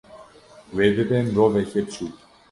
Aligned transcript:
wê 0.75 0.85
bibe 0.95 1.17
miroveke 1.25 1.79
piçûk 1.85 2.15